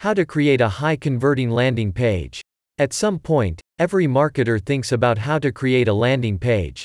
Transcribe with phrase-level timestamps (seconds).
[0.00, 2.40] How to create a high converting landing page.
[2.78, 6.84] At some point, every marketer thinks about how to create a landing page.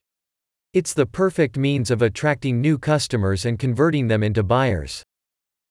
[0.73, 5.03] It's the perfect means of attracting new customers and converting them into buyers.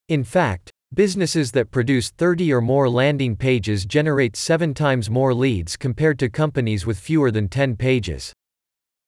[0.08, 5.76] In fact, businesses that produce 30 or more landing pages generate 7 times more leads
[5.76, 8.32] compared to companies with fewer than 10 pages.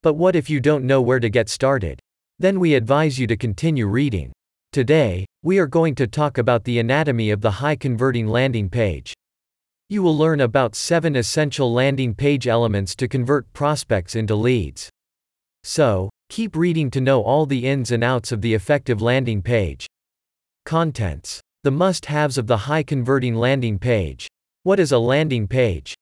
[0.02, 2.00] But what if you don't know where to get started?
[2.40, 4.32] Then we advise you to continue reading.
[4.74, 9.14] Today, we are going to talk about the anatomy of the high converting landing page.
[9.88, 14.90] You will learn about 7 essential landing page elements to convert prospects into leads.
[15.62, 19.86] So, keep reading to know all the ins and outs of the effective landing page.
[20.66, 24.26] Contents The must haves of the high converting landing page.
[24.64, 25.94] What is a landing page?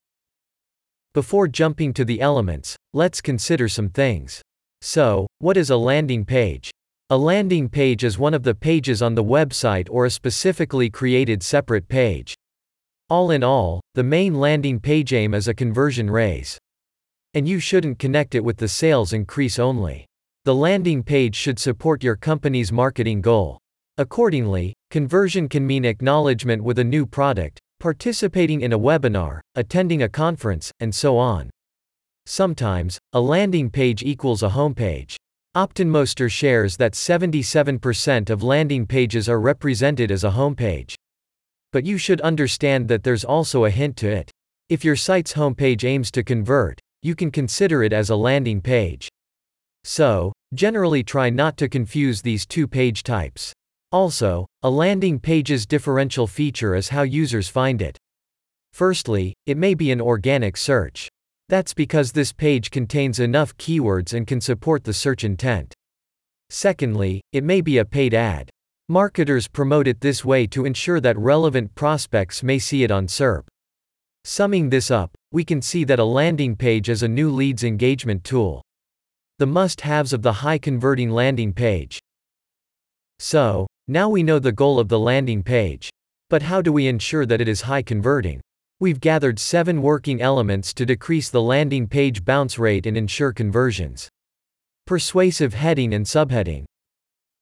[1.12, 4.41] Before jumping to the elements, let's consider some things.
[4.80, 6.70] So, what is a landing page?
[7.12, 11.42] A landing page is one of the pages on the website or a specifically created
[11.42, 12.34] separate page.
[13.10, 16.56] All in all, the main landing page aim is a conversion raise.
[17.34, 20.06] And you shouldn't connect it with the sales increase only.
[20.46, 23.58] The landing page should support your company's marketing goal.
[23.98, 30.08] Accordingly, conversion can mean acknowledgement with a new product, participating in a webinar, attending a
[30.08, 31.50] conference, and so on.
[32.24, 35.16] Sometimes, a landing page equals a homepage.
[35.55, 40.94] OptinMonster shares that 77% of landing pages are represented as a homepage.
[41.72, 44.31] But you should understand that there's also a hint to it.
[44.70, 49.09] If your site's homepage aims to convert, you can consider it as a landing page.
[49.84, 53.53] So, generally try not to confuse these two page types.
[53.91, 57.98] Also, a landing page's differential feature is how users find it.
[58.72, 61.11] Firstly, it may be an organic search.
[61.53, 65.75] That's because this page contains enough keywords and can support the search intent.
[66.48, 68.48] Secondly, it may be a paid ad.
[68.89, 73.42] Marketers promote it this way to ensure that relevant prospects may see it on SERP.
[74.25, 78.25] Summing this up, we can see that a landing page is a new leads engagement
[78.25, 78.62] tool.
[79.39, 81.99] The must haves of the high converting landing page.
[83.19, 85.91] So, now we know the goal of the landing page.
[86.31, 88.41] But how do we ensure that it is high converting?
[88.82, 94.09] We've gathered seven working elements to decrease the landing page bounce rate and ensure conversions.
[94.88, 96.65] Persuasive heading and subheading.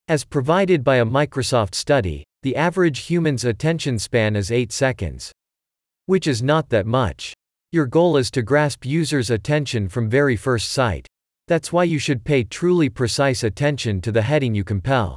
[0.06, 5.32] As provided by a Microsoft study, the average human's attention span is 8 seconds.
[6.04, 7.32] Which is not that much.
[7.72, 11.06] Your goal is to grasp users' attention from very first sight.
[11.48, 15.16] That's why you should pay truly precise attention to the heading you compel.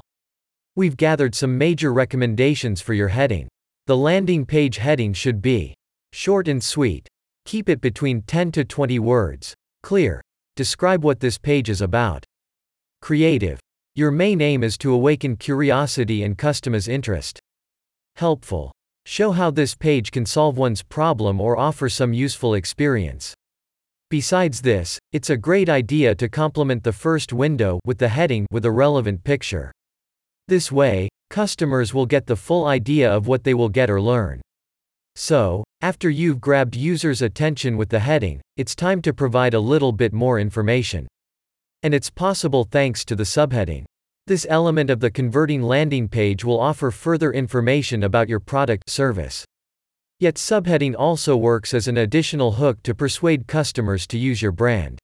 [0.78, 3.50] We've gathered some major recommendations for your heading.
[3.88, 5.76] The landing page heading should be
[6.16, 7.08] Short and sweet.
[7.46, 9.56] Keep it between 10 to 20 words.
[9.82, 10.22] Clear.
[10.56, 12.24] Describe what this page is about.
[13.02, 13.60] Creative.
[13.96, 17.40] Your main aim is to awaken curiosity and customers' interest.
[18.16, 18.72] Helpful.
[19.08, 23.34] Show how this page can solve one's problem or offer some useful experience.
[24.12, 28.66] Besides this, it's a great idea to complement the first window with the heading with
[28.66, 29.72] a relevant picture.
[30.48, 34.42] This way, customers will get the full idea of what they will get or learn.
[35.16, 39.92] So, after you've grabbed users' attention with the heading, it's time to provide a little
[39.92, 41.08] bit more information.
[41.84, 43.86] And it's possible thanks to the subheading.
[44.26, 49.44] This element of the converting landing page will offer further information about your product service.
[50.20, 54.98] Yet subheading also works as an additional hook to persuade customers to use your brand.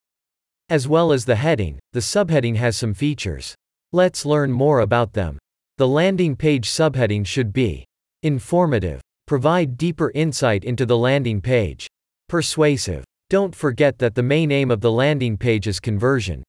[0.70, 3.56] As well as the heading, the subheading has some features.
[3.92, 5.38] Let's learn more about them.
[5.78, 7.86] The landing page subheading should be
[8.24, 11.86] informative, Provide deeper insight into the landing page.
[12.28, 13.04] Persuasive.
[13.30, 16.44] Don't forget that the main aim of the landing page is conversion.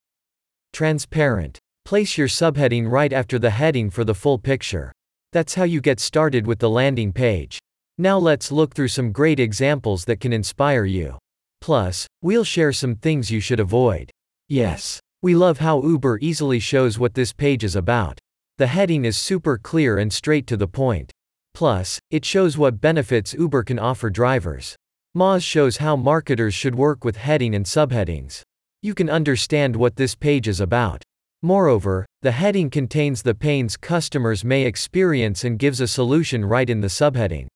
[0.72, 1.58] Transparent.
[1.84, 4.92] Place your subheading right after the heading for the full picture.
[5.30, 7.58] That's how you get started with the landing page.
[7.98, 11.18] Now let's look through some great examples that can inspire you.
[11.60, 14.10] Plus, we'll share some things you should avoid.
[14.48, 15.00] Yes.
[15.20, 18.18] We love how Uber easily shows what this page is about.
[18.56, 21.12] The heading is super clear and straight to the point.
[21.54, 24.76] Plus, it shows what benefits Uber can offer drivers.
[25.16, 28.42] Moz shows how marketers should work with heading and subheadings.
[28.82, 31.02] You can understand what this page is about.
[31.42, 36.80] Moreover, the heading contains the pains customers may experience and gives a solution right in
[36.80, 37.48] the subheading.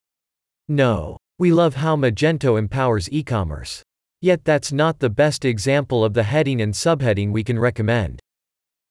[0.68, 1.16] No.
[1.38, 3.82] We love how Magento empowers e-commerce.
[4.22, 8.20] Yet that's not the best example of the heading and subheading we can recommend.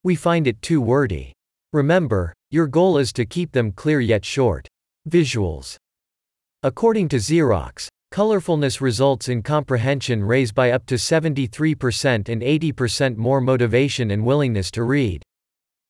[0.04, 1.34] We find it too wordy.
[1.72, 4.68] Remember, your goal is to keep them clear yet short.
[5.10, 5.76] Visuals.
[6.64, 13.42] According to Xerox, colorfulness results in comprehension raised by up to 73% and 80% more
[13.42, 15.22] motivation and willingness to read.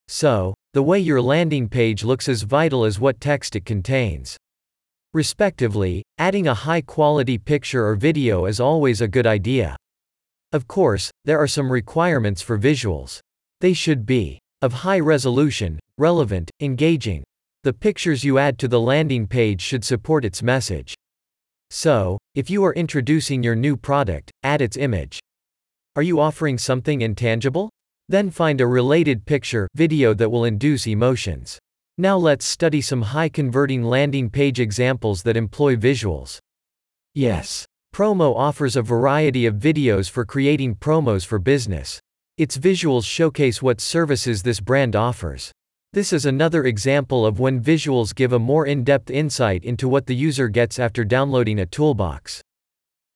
[0.08, 4.38] So, the way your landing page looks is vital as what text it contains.
[5.14, 9.76] respectively, adding a high quality picture or video is always a good idea.
[10.52, 13.20] Of course, there are some requirements for visuals.
[13.62, 17.24] They should be of high resolution, relevant, engaging.
[17.64, 20.96] The pictures you add to the landing page should support its message.
[21.70, 25.18] So, if you are introducing your new product, add its image.
[25.96, 27.70] Are you offering something intangible?
[28.10, 31.58] Then find a related picture, video that will induce emotions.
[31.98, 36.40] Now let's study some high converting landing page examples that employ visuals.
[37.14, 37.66] Yes.
[37.96, 42.02] Promo offers a variety of videos for creating promos for business.
[42.38, 45.54] Its visuals showcase what services this brand offers.
[45.94, 50.16] This is another example of when visuals give a more in-depth insight into what the
[50.16, 52.42] user gets after downloading a toolbox.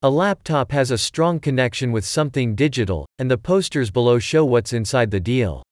[0.04, 4.74] A laptop has a strong connection with something digital, and the posters below show what's
[4.74, 5.64] inside the deal.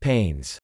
[0.00, 0.60] Pains.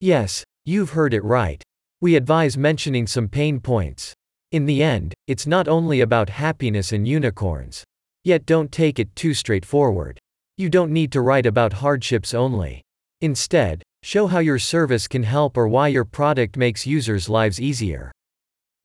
[0.00, 1.62] Yes, you've heard it right.
[2.00, 4.14] We advise mentioning some pain points.
[4.52, 7.84] In the end, it's not only about happiness and unicorns.
[8.24, 10.18] Yet don't take it too straightforward.
[10.56, 12.80] You don't need to write about hardships only.
[13.20, 18.12] Instead, show how your service can help or why your product makes users' lives easier.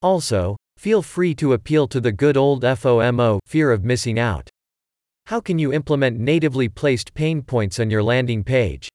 [0.02, 4.50] Also, feel free to appeal to the good old FOMO, fear of missing out.
[5.28, 8.90] How can you implement natively placed pain points on your landing page?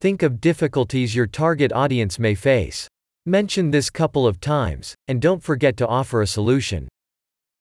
[0.00, 2.88] Think of difficulties your target audience may face.
[3.24, 6.88] Mention this couple of times, and don't forget to offer a solution.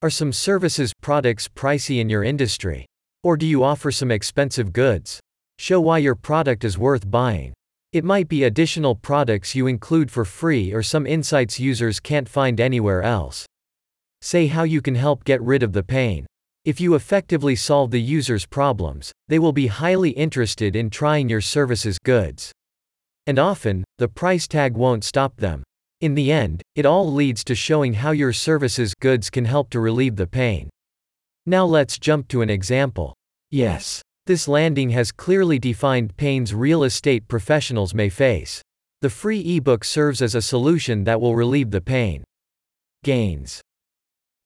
[0.02, 2.88] Are some services, products pricey in your industry?
[3.22, 5.20] Or do you offer some expensive goods?
[5.60, 7.54] Show why your product is worth buying.
[7.94, 12.60] It might be additional products you include for free or some insights users can't find
[12.60, 13.46] anywhere else.
[14.20, 16.26] Say how you can help get rid of the pain.
[16.66, 21.40] If you effectively solve the user's problems, they will be highly interested in trying your
[21.40, 22.52] services goods.
[23.28, 25.62] And often, the price tag won't stop them.
[26.02, 29.80] In the end, it all leads to showing how your services goods can help to
[29.80, 30.68] relieve the pain.
[31.46, 33.14] Now let's jump to an example.
[33.52, 34.02] Yes.
[34.26, 38.62] This landing has clearly defined pains real estate professionals may face.
[39.02, 42.24] The free ebook serves as a solution that will relieve the pain.
[43.04, 43.60] Gains.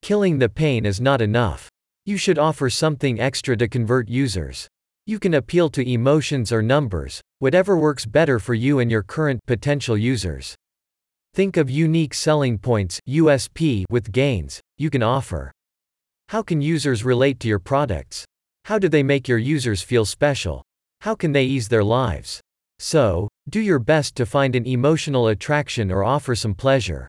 [0.01, 1.69] Killing the pain is not enough.
[2.06, 4.68] You should offer something extra to convert users.
[5.06, 9.41] You can appeal to emotions or numbers, whatever works better for you and your current
[9.45, 10.56] potential users.
[11.35, 15.51] Think of unique selling points USP with gains you can offer.
[16.29, 18.25] How can users relate to your products?
[18.67, 20.63] How do they make your users feel special?
[21.01, 22.39] How can they ease their lives?
[22.79, 27.07] So, do your best to find an emotional attraction or offer some pleasure.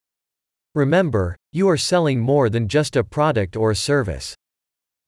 [0.75, 4.35] Remember, you are selling more than just a product or a service.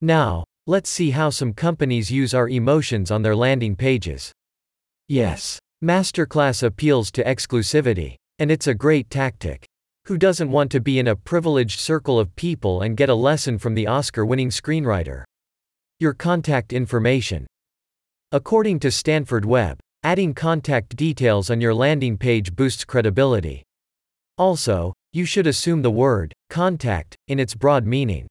[0.01, 4.31] Now, Let's see how some companies use our emotions on their landing pages.
[5.09, 5.59] Yes.
[5.83, 8.15] Masterclass appeals to exclusivity.
[8.39, 9.65] And it's a great tactic.
[10.05, 13.59] Who doesn't want to be in a privileged circle of people and get a lesson
[13.59, 15.25] from the Oscar winning screenwriter?
[16.03, 17.47] Your contact information.
[18.33, 23.63] According to Stanford Web, adding contact details on your landing page boosts credibility.
[24.39, 28.27] Also, you should assume the word contact in its broad meaning.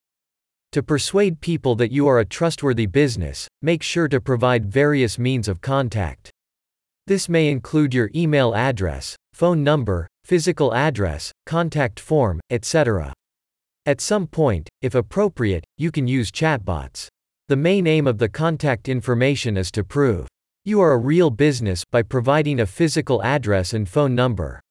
[0.71, 5.47] To persuade people that you are a trustworthy business, make sure to provide various means
[5.47, 6.31] of contact.
[7.05, 13.13] This may include your email address, phone number, physical address, contact form, etc.
[13.85, 17.09] At some point, if appropriate, you can use chatbots.
[17.49, 20.27] The main aim of the contact information is to prove
[20.65, 24.61] you are a real business by providing a physical address and phone number.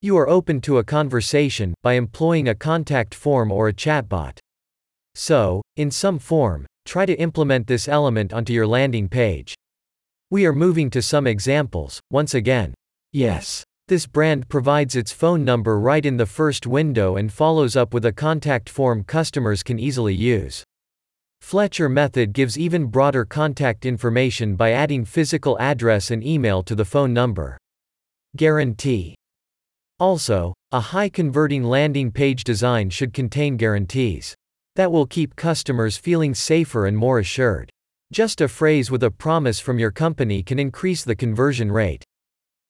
[0.00, 4.38] You are open to a conversation by employing a contact form or a chatbot.
[5.14, 9.54] So, in some form, try to implement this element onto your landing page.
[10.30, 12.72] We are moving to some examples, once again.
[13.12, 13.62] Yes.
[13.88, 18.06] This brand provides its phone number right in the first window and follows up with
[18.06, 20.64] a contact form customers can easily use.
[21.40, 26.84] Fletcher method gives even broader contact information by adding physical address and email to the
[26.84, 27.56] phone number.
[28.36, 29.14] Guarantee.
[29.98, 34.34] Also, a high converting landing page design should contain guarantees
[34.74, 37.70] that will keep customers feeling safer and more assured.
[38.12, 42.04] Just a phrase with a promise from your company can increase the conversion rate.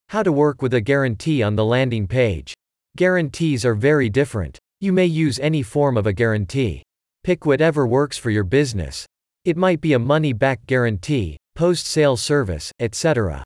[0.09, 2.55] How to work with a guarantee on the landing page.
[2.97, 4.59] Guarantees are very different.
[4.81, 6.86] You may use any form of a guarantee.
[7.27, 9.05] Pick whatever works for your business.
[9.45, 13.43] It might be a money back guarantee, post sale service, etc.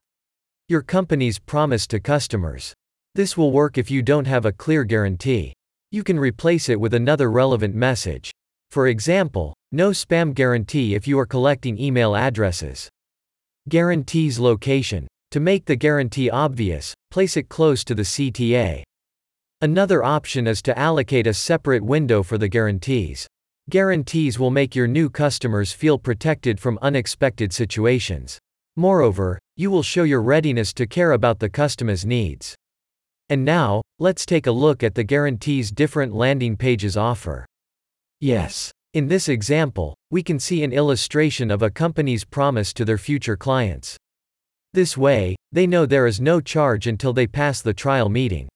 [0.69, 2.75] Your company's promise to customers.
[3.15, 5.55] This will work if you don't have a clear guarantee.
[5.93, 8.31] You can replace it with another relevant message.
[8.71, 12.87] For example, no spam guarantee if you are collecting email addresses.
[13.71, 15.07] Guarantees location.
[15.31, 18.83] To make the guarantee obvious, place it close to the CTA.
[19.63, 23.27] Another option is to allocate a separate window for the guarantees.
[23.69, 28.39] Guarantees will make your new customers feel protected from unexpected situations.
[28.77, 32.55] Moreover, you will show your readiness to care about the customer's needs.
[33.29, 37.47] And now, let's take a look at the guarantees different landing pages offer.
[38.21, 38.73] Yes.
[38.93, 43.37] In this example, we can see an illustration of a company's promise to their future
[43.37, 43.97] clients.
[44.73, 48.49] This way, they know there is no charge until they pass the trial meeting.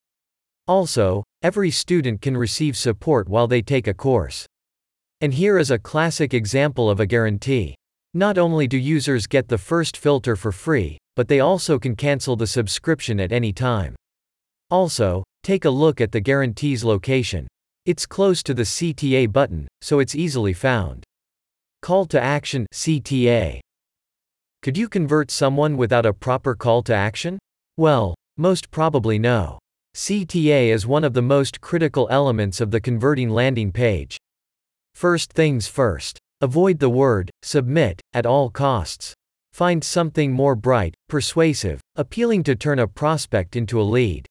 [0.67, 4.47] Also, every student can receive support while they take a course.
[5.25, 7.75] And here is a classic example of a guarantee.
[8.13, 12.37] Not only do users get the first filter for free, but they also can cancel
[12.37, 13.97] the subscription at any time.
[14.71, 17.47] Also, take a look at the guarantee's location.
[17.87, 21.05] It's close to the CTA button, so it's easily found.
[21.81, 23.61] Call to action CTA.
[24.61, 27.39] Could you convert someone without a proper call to action?
[27.79, 29.59] Well, most probably no.
[29.97, 34.19] CTA is one of the most critical elements of the converting landing page.
[34.95, 36.19] First things first.
[36.41, 39.15] Avoid the word submit at all costs.
[39.53, 44.27] Find something more bright, persuasive, appealing to turn a prospect into a lead.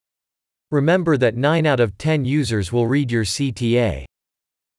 [0.70, 4.04] Remember that 9 out of 10 users will read your CTA.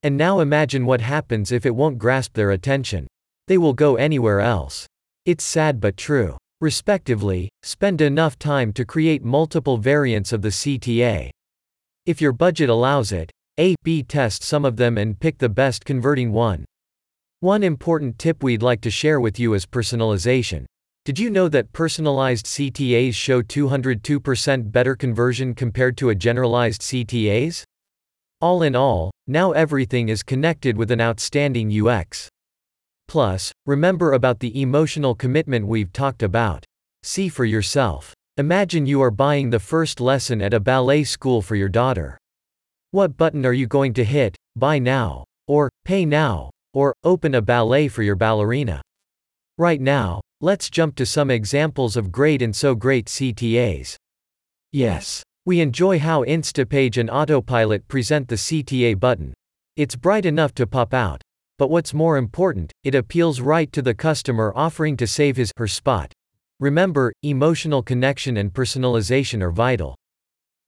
[0.03, 3.07] And now imagine what happens if it won't grasp their attention.
[3.47, 4.85] They will go anywhere else.
[5.25, 6.37] It's sad but true.
[6.61, 11.29] Respectively, spend enough time to create multiple variants of the CTA.
[12.05, 15.85] If your budget allows it, A, B test some of them and pick the best
[15.85, 16.65] converting one.
[17.39, 20.65] One important tip we'd like to share with you is personalization.
[21.05, 27.63] Did you know that personalized CTAs show 202% better conversion compared to a generalized CTAs?
[28.41, 32.27] All in all, now everything is connected with an outstanding UX.
[33.07, 36.65] Plus, remember about the emotional commitment we've talked about.
[37.03, 38.13] See for yourself.
[38.35, 42.17] Imagine you are buying the first lesson at a ballet school for your daughter.
[42.95, 44.35] What button are you going to hit?
[44.55, 45.25] Buy now.
[45.47, 46.49] Or, pay now.
[46.73, 48.81] Or, open a ballet for your ballerina.
[49.57, 53.95] Right now, Let's jump to some examples of great and so great CTAs.
[54.73, 55.23] Yes.
[55.45, 59.33] We enjoy how Instapage and Autopilot present the CTA button.
[59.77, 61.21] It's bright enough to pop out.
[61.57, 65.67] But what's more important, it appeals right to the customer offering to save his her
[65.67, 66.11] spot.
[66.59, 69.95] Remember, emotional connection and personalization are vital.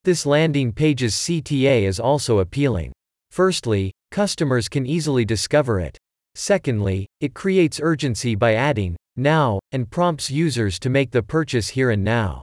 [0.04, 2.92] This landing page's CTA is also appealing.
[3.32, 5.98] Firstly, customers can easily discover it.
[6.36, 11.90] Secondly, it creates urgency by adding, now, and prompts users to make the purchase here
[11.90, 12.42] and now.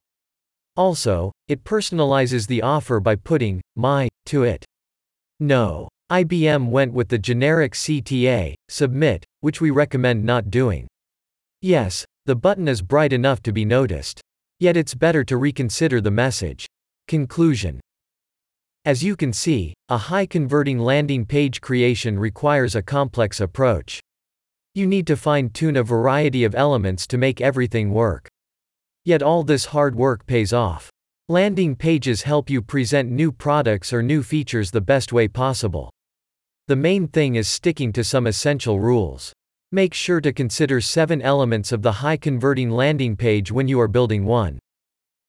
[0.75, 4.65] Also, it personalizes the offer by putting my to it.
[5.39, 5.87] No.
[6.11, 10.87] IBM went with the generic CTA, submit, which we recommend not doing.
[11.61, 14.21] Yes, the button is bright enough to be noticed.
[14.59, 16.67] Yet it's better to reconsider the message.
[17.07, 17.79] Conclusion
[18.83, 23.99] As you can see, a high converting landing page creation requires a complex approach.
[24.73, 28.27] You need to fine tune a variety of elements to make everything work.
[29.03, 30.89] Yet all this hard work pays off.
[31.29, 35.91] Landing pages help you present new products or new features the best way possible.
[36.67, 39.31] The main thing is sticking to some essential rules.
[39.71, 43.87] Make sure to consider seven elements of the high converting landing page when you are
[43.87, 44.57] building one.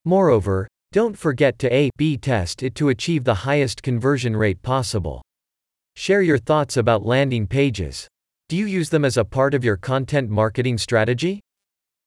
[0.06, 5.22] Moreover, don't forget to A B test it to achieve the highest conversion rate possible.
[5.94, 8.06] Share your thoughts about landing pages.
[8.48, 11.40] Do you use them as a part of your content marketing strategy?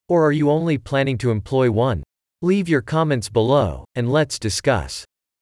[0.07, 2.03] Or are you only planning to employ one?
[2.41, 5.05] Leave your comments below, and let's discuss.